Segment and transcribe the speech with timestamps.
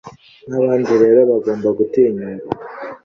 [0.49, 2.49] n’abandi rero bagomba gutinyuka